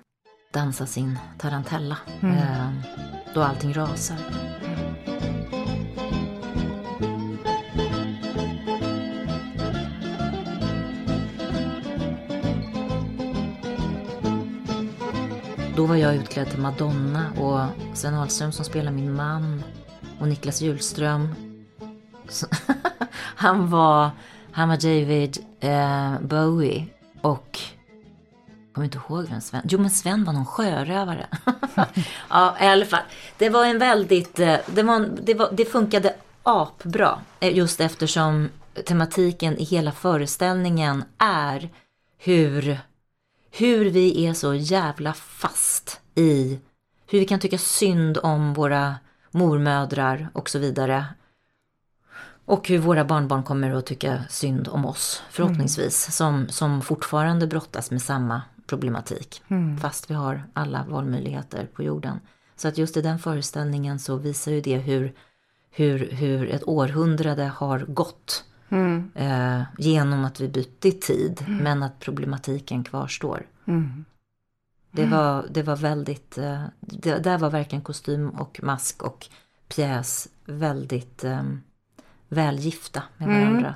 [0.52, 1.96] dansa sin tarantella.
[2.22, 2.70] Eh,
[3.34, 4.16] då allting rasar.
[15.76, 19.62] Då var jag utklädd till Madonna och Sven Ahlström som spelar min man
[20.20, 21.34] och Niklas Hjulström.
[23.16, 24.10] Han var,
[24.52, 26.86] han var David eh, Bowie
[27.20, 27.58] och
[28.48, 29.62] jag kommer inte ihåg vem Sven...
[29.64, 31.26] Jo, men Sven var någon sjörövare.
[32.28, 33.02] ja, i alla fall.
[33.38, 34.38] Det var en väldigt...
[34.38, 37.18] Eh, det, var, det, var, det funkade apbra.
[37.40, 38.48] Eh, just eftersom
[38.86, 41.68] tematiken i hela föreställningen är
[42.18, 42.78] hur,
[43.56, 46.60] hur vi är så jävla fast i
[47.06, 48.94] hur vi kan tycka synd om våra
[49.30, 51.06] mormödrar och så vidare.
[52.44, 57.90] Och hur våra barnbarn kommer att tycka synd om oss, förhoppningsvis, som, som fortfarande brottas
[57.90, 59.42] med samma problematik.
[59.80, 62.20] Fast vi har alla valmöjligheter på jorden.
[62.56, 65.12] Så att just i den föreställningen så visar ju det hur,
[65.70, 68.44] hur, hur ett århundrade har gått
[69.14, 73.46] eh, genom att vi bytte tid, men att problematiken kvarstår.
[74.90, 79.26] Det, var, det var väldigt, eh, det, där var verkligen kostym och mask och
[79.68, 81.42] pjäs väldigt eh,
[82.28, 83.74] välgifta med varandra.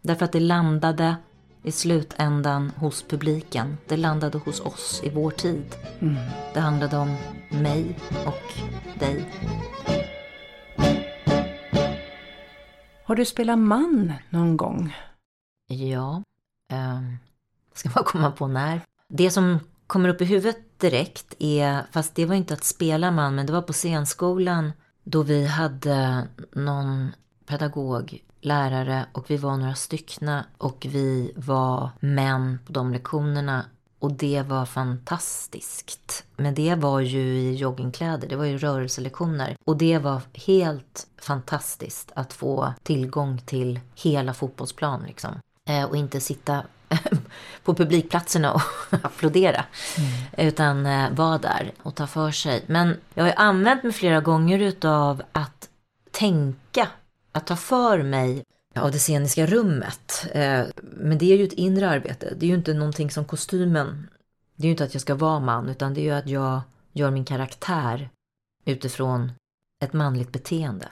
[0.00, 1.16] Därför att det landade
[1.62, 3.76] i slutändan hos publiken.
[3.88, 5.76] Det landade hos oss i vår tid.
[6.54, 7.16] Det handlade om
[7.50, 8.58] mig och
[9.00, 9.26] dig.
[13.06, 14.96] Har du spelat man någon gång?
[15.66, 16.22] Ja,
[16.72, 17.00] eh,
[17.74, 18.80] ska man komma på när.
[19.08, 23.34] Det som kommer upp i huvudet direkt är, fast det var inte att spela man,
[23.34, 24.72] men det var på scenskolan
[25.04, 27.12] då vi hade någon
[27.46, 33.64] pedagog, lärare och vi var några styckna och vi var män på de lektionerna
[33.98, 36.24] och det var fantastiskt.
[36.36, 39.56] Men det var ju i joggingkläder, det var ju rörelselektioner.
[39.64, 45.30] Och det var helt fantastiskt att få tillgång till hela fotbollsplan liksom.
[45.68, 46.62] Eh, och inte sitta
[47.64, 48.62] på publikplatserna och
[49.02, 49.64] applådera.
[50.38, 52.64] Utan eh, vara där och ta för sig.
[52.66, 55.68] Men jag har ju använt mig flera gånger utav att
[56.10, 56.88] tänka,
[57.32, 58.44] att ta för mig
[58.76, 60.26] av det sceniska rummet.
[60.32, 62.34] Eh, men det är ju ett inre arbete.
[62.36, 64.08] Det är ju inte någonting som kostymen.
[64.56, 66.60] Det är ju inte att jag ska vara man, utan det är ju att jag
[66.92, 68.08] gör min karaktär
[68.64, 69.32] utifrån
[69.84, 70.88] ett manligt beteende.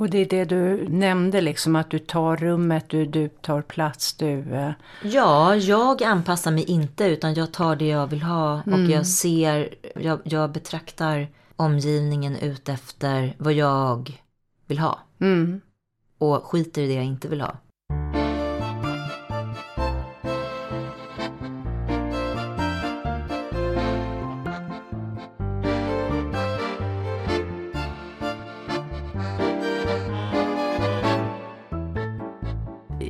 [0.00, 4.14] Och det är det du nämnde, liksom att du tar rummet, du, du tar plats,
[4.14, 4.54] du...
[4.54, 9.06] eh, Ja, jag anpassar mig inte utan jag tar det jag vill ha och jag
[9.06, 14.22] ser, jag, jag betraktar omgivningen ut efter vad jag
[14.66, 15.60] vill ha Mm.
[16.18, 17.56] Och skiter i det jag inte vill ha.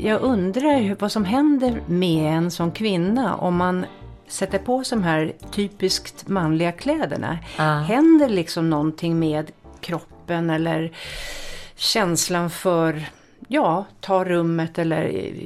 [0.04, 3.86] Jag undrar vad som händer med en som kvinna om man
[4.28, 7.38] sätter på sig de här typiskt manliga kläderna.
[7.86, 10.92] Händer liksom någonting med kroppen eller
[11.76, 13.04] känslan för,
[13.48, 15.02] ja, ta rummet eller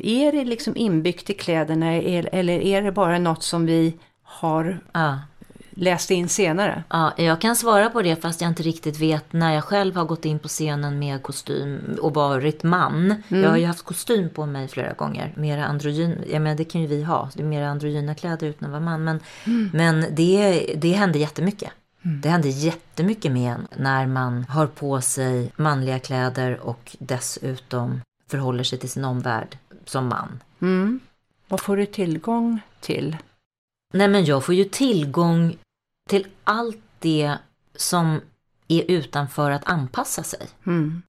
[0.07, 5.19] är det liksom inbyggt i kläderna eller är det bara något som vi har Ja.
[5.71, 6.85] läst in senare?
[6.91, 10.05] Ja, jag kan svara på det fast jag inte riktigt vet när jag själv har
[10.05, 13.15] gått in på scenen med kostym och varit man.
[13.29, 15.33] Jag har ju haft kostym på mig flera gånger.
[15.37, 17.31] Mera androgyn, ja men det kan ju vi ha.
[17.35, 19.05] Det är mera androgyna kläder utan att vara man.
[19.05, 19.21] Men,
[19.73, 21.71] men det, det hände jättemycket.
[22.03, 28.65] Det hände jättemycket med en när man har på sig manliga kläder och dessutom förhåller
[28.65, 30.43] sig till sin omvärld som man.
[30.61, 31.01] Mm.
[31.49, 33.17] Vad får du tillgång till?
[33.93, 35.57] Nej men jag får ju tillgång
[36.09, 37.39] till allt det
[37.77, 38.21] som
[38.69, 40.49] är utanför att anpassa sig.
[40.67, 41.03] Mm.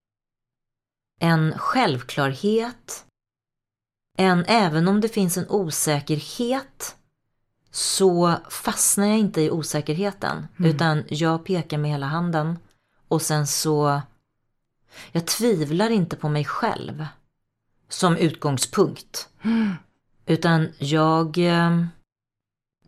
[1.21, 3.05] En självklarhet.
[4.17, 6.95] En, även om det finns en osäkerhet
[7.71, 10.47] så fastnar jag inte i osäkerheten.
[10.57, 12.59] Utan jag pekar med hela handen.
[13.07, 14.01] Och sen så...
[15.11, 17.05] Jag tvivlar inte på mig själv.
[17.89, 19.29] Som utgångspunkt.
[20.25, 21.37] Utan jag...
[21.37, 21.83] eh,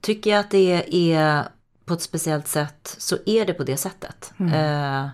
[0.01, 1.47] Tycker jag att det är
[1.85, 4.33] på ett speciellt sätt så är det på det sättet.
[4.53, 5.07] Eh,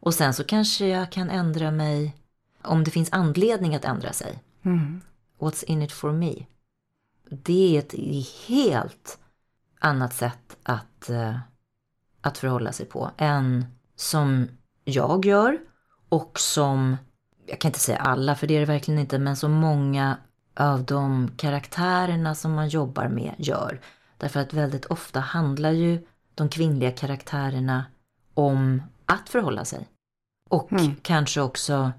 [0.00, 2.16] och sen så kanske jag kan ändra mig
[2.62, 4.38] om det finns anledning att ändra sig.
[4.62, 5.00] Mm.
[5.38, 6.34] What's in it for me?
[7.30, 7.94] Det är ett
[8.48, 9.18] helt
[9.78, 11.38] annat sätt att, eh,
[12.20, 13.66] att förhålla sig på än
[13.96, 14.48] som
[14.84, 15.58] jag gör
[16.08, 16.96] och som,
[17.46, 20.16] jag kan inte säga alla för det är det verkligen inte, men som många
[20.54, 23.80] av de karaktärerna som man jobbar med gör.
[24.18, 27.84] Därför att väldigt ofta handlar ju de kvinnliga karaktärerna
[28.34, 29.88] om att förhålla sig.
[30.50, 30.70] Och
[31.02, 31.92] kanske också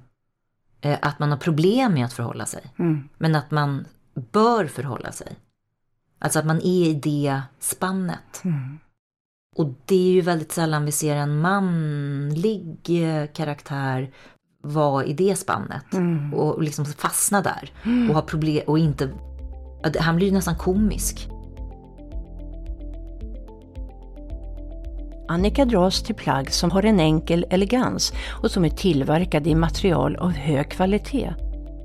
[0.81, 2.73] eh, att man har problem med att förhålla sig.
[2.79, 3.09] Mm.
[3.17, 3.85] Men att man
[4.21, 5.35] bör förhålla sig.
[6.19, 8.43] Alltså att man är i det spannet.
[9.55, 14.11] Och det är ju väldigt sällan vi ser en manlig eh, karaktär
[14.61, 16.33] vara i det spannet Mm.
[16.33, 17.71] och liksom fastna där
[18.09, 19.09] och ha problem och inte...
[19.99, 21.29] Han blir ju nästan komisk.
[25.27, 30.15] Annika dras till plagg som har en enkel elegans och som är tillverkade i material
[30.15, 31.33] av hög kvalitet.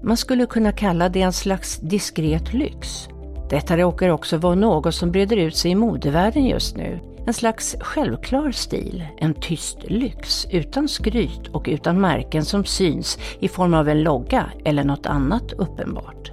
[0.05, 3.09] Man skulle kunna kalla det en slags diskret lyx.
[3.51, 7.01] Detta råkar också vara något som breder ut sig i modevärlden just nu.
[7.27, 13.49] En slags självklar stil, en tyst lyx utan skryt och utan märken som syns i
[13.49, 16.33] form av en logga eller något annat uppenbart.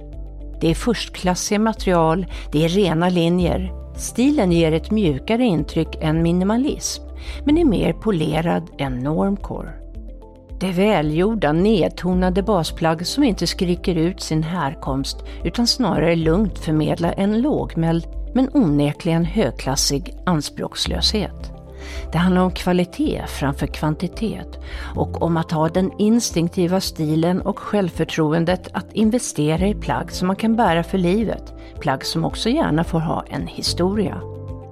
[0.60, 3.72] Det är förstklassiga material, det är rena linjer.
[3.96, 7.02] Stilen ger ett mjukare intryck än minimalism,
[7.44, 9.79] men är mer polerad än normcore.
[10.60, 17.14] Det är välgjorda, nedtonade basplagg som inte skriker ut sin härkomst utan snarare lugnt förmedlar
[17.16, 21.52] en lågmäld men onekligen högklassig anspråkslöshet.
[22.12, 24.58] Det handlar om kvalitet framför kvantitet
[24.94, 30.36] och om att ha den instinktiva stilen och självförtroendet att investera i plagg som man
[30.36, 31.54] kan bära för livet.
[31.80, 34.20] Plagg som också gärna får ha en historia.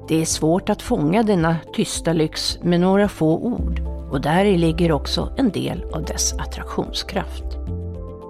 [0.09, 4.93] Det är svårt att fånga denna tysta lyx med några få ord och där ligger
[4.93, 7.45] också en del av dess attraktionskraft.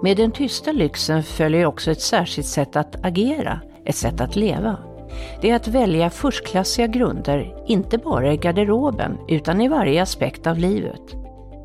[0.03, 4.77] Med den tysta lyxen följer också ett särskilt sätt att agera, ett sätt att leva.
[5.41, 10.57] Det är att välja förstklassiga grunder, inte bara i garderoben, utan i varje aspekt av
[10.57, 11.01] livet.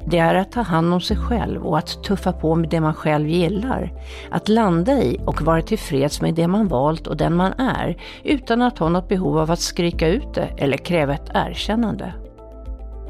[0.06, 2.94] Det är att ta hand om sig själv och att tuffa på med det man
[2.94, 3.92] själv gillar.
[4.30, 8.62] Att landa i och vara tillfreds med det man valt och den man är, utan
[8.62, 12.12] att ha något behov av att skrika ut det eller kräva ett erkännande.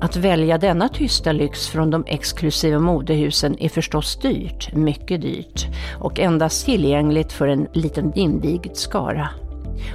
[0.00, 5.66] Att välja denna tysta lyx från de exklusiva modehusen är förstås dyrt, mycket dyrt,
[6.00, 9.28] och endast tillgängligt för en liten invigd skara.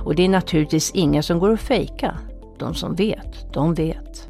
[0.04, 2.18] Och det är naturligtvis ingen som går att fejka.
[2.60, 4.30] De som vet, de vet.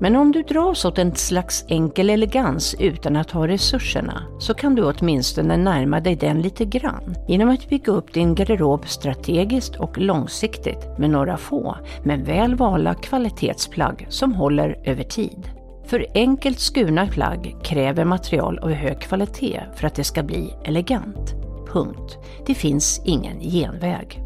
[0.00, 4.74] Men om du dras åt en slags enkel elegans utan att ha resurserna så kan
[4.74, 9.98] du åtminstone närma dig den lite grann genom att bygga upp din garderob strategiskt och
[9.98, 15.50] långsiktigt med några få, men väl valda kvalitetsplagg som håller över tid.
[15.86, 21.34] För enkelt skurna plagg kräver material av hög kvalitet för att det ska bli elegant.
[21.72, 22.18] Punkt.
[22.46, 24.25] Det finns ingen genväg.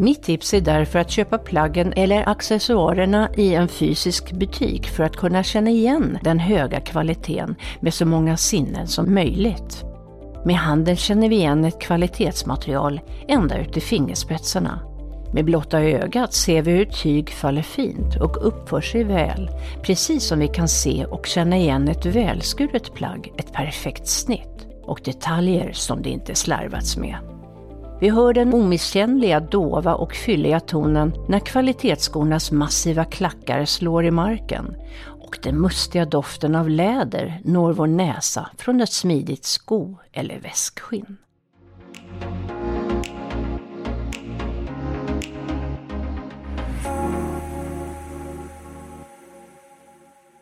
[0.00, 5.16] Mitt tips är därför att köpa plaggen eller accessoarerna i en fysisk butik för att
[5.16, 9.84] kunna känna igen den höga kvaliteten med så många sinnen som möjligt.
[10.44, 14.80] Med handen känner vi igen ett kvalitetsmaterial ända ut i fingerspetsarna.
[15.32, 19.50] Med blotta ögat ser vi hur tyg faller fint och uppför sig väl,
[19.82, 25.00] precis som vi kan se och känna igen ett välskuret plagg, ett perfekt snitt och
[25.04, 27.16] detaljer som det inte slarvats med.
[28.00, 34.76] Vi hör den omisskännliga, dova och fylliga tonen när kvalitetsskornas massiva klackar slår i marken
[35.06, 41.16] och den mustiga doften av läder når vår näsa från ett smidigt sko eller väskskinn.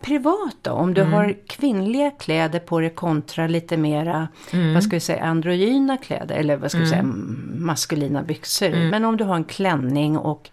[0.08, 4.28] Privat då, om du har kvinnliga kläder på dig kontra lite mera,
[4.74, 7.02] vad ska vi säga, androgyna kläder eller vad ska vi säga,
[7.54, 8.90] maskulina byxor.
[8.90, 10.50] Men om du har en klänning och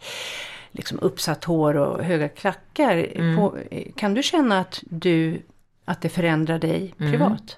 [0.71, 3.57] liksom uppsatt hår och höga klackar, på,
[3.95, 5.41] kan du känna att, du,
[5.85, 7.57] att det förändrar dig privat?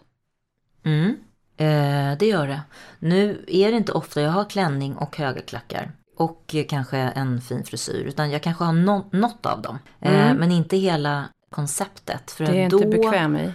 [0.84, 1.16] Mm.
[1.58, 2.62] Eh, det gör det.
[3.00, 5.92] Nu är det inte ofta jag har klänning och höga klackar.
[6.18, 8.04] Och eh, kanske en fin frisyr.
[8.04, 9.80] Utan jag kanske har no- något av dem.
[10.00, 12.32] Eh, men inte hela konceptet.
[12.32, 13.54] För Det är att inte då, bekväm i?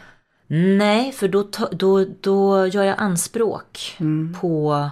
[0.79, 4.37] Nej, för då, då, då gör jag anspråk Mm.
[4.41, 4.91] på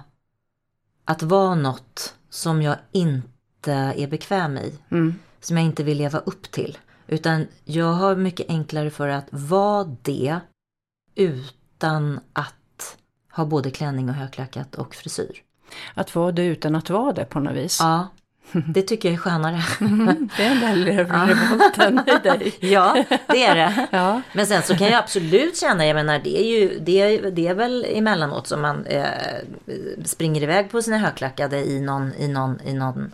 [1.05, 4.75] att vara något som jag inte är bekväm i.
[4.91, 5.15] Mm.
[5.41, 6.79] Som jag inte vill leva upp till.
[7.07, 10.41] Utan jag har mycket enklare för att vara det
[11.15, 12.97] utan att
[13.33, 15.43] ha både klänning och högklackat och frisyr.
[15.95, 17.79] Att vara det utan att vara det på något vis.
[17.81, 18.09] Ja,
[18.67, 19.63] det tycker jag är skönare.
[20.37, 20.77] Det är den där
[21.27, 22.55] revolten i dig.
[22.73, 23.89] ja, det är det.
[23.91, 24.23] Ja.
[24.33, 27.47] Men sen så kan jag absolut känna, jag menar det är ju, det är, det
[27.47, 29.05] är väl emellanåt som man eh,
[30.05, 33.13] springer iväg på sina högklackade i någon, i någon, i någon,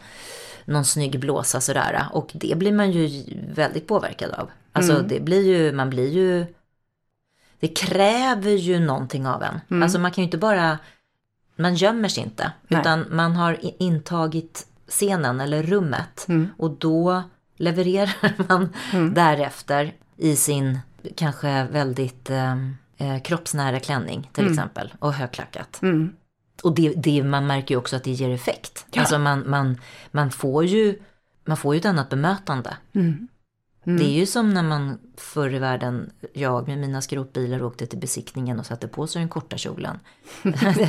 [0.64, 2.06] någon snygg blåsa sådär.
[2.12, 3.24] Och det blir man ju
[3.54, 4.50] väldigt påverkad av.
[4.72, 6.46] Alltså det blir ju, man blir ju,
[7.60, 9.82] det kräver ju någonting av en.
[9.82, 10.78] Alltså man kan ju inte bara,
[11.56, 12.52] man gömmer sig inte.
[12.68, 12.80] Nej.
[12.80, 16.26] Utan man har intagit scenen eller rummet.
[16.28, 16.48] Mm.
[16.58, 17.22] Och då
[17.56, 18.72] levererar man
[19.14, 20.78] därefter i sin
[21.16, 22.56] kanske väldigt eh,
[22.96, 24.94] eh, kroppsnära klänning till exempel.
[24.98, 25.82] Och högklackat.
[25.82, 26.12] Mm.
[26.62, 28.86] Och det, det, man märker ju också att det ger effekt.
[28.92, 29.00] Ja.
[29.00, 29.80] Alltså man, man,
[30.10, 30.98] man, får ju,
[31.44, 32.76] man får ju ett annat bemötande.
[33.86, 33.98] Mm.
[33.98, 37.98] Det är ju som när man förr i världen, jag med mina skrotbilar åkte till
[37.98, 40.00] besiktningen och satte på sig den korta kjolen.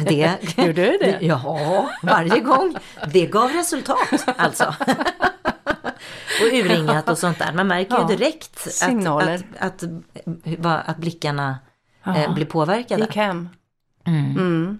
[0.08, 1.18] det, Gjorde du det?
[1.22, 2.76] Ja, varje gång.
[3.14, 4.76] Det gav resultat alltså.
[6.42, 7.54] och urringat och sånt där.
[7.54, 9.42] Man märker Ja, ju direkt signaler.
[9.60, 11.58] att, att, att, att, att blickarna
[12.06, 13.02] eh, blir påverkade.
[13.02, 13.50] Gick hem.
[14.06, 14.32] Mm.
[14.38, 14.80] Mm.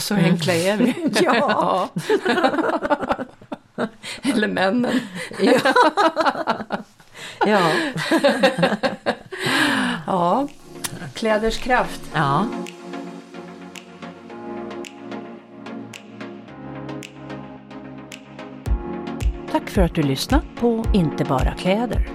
[0.00, 0.94] Så enkla är vi.
[1.22, 1.88] Ja.
[4.22, 5.00] Eller männen.
[5.40, 5.72] Ja.
[7.46, 7.70] Ja.
[10.06, 10.48] Ja,
[11.14, 12.00] kläders kraft.
[12.14, 12.46] ja.
[19.52, 22.08] Tack för att du lyssnat på Inte bara kläder.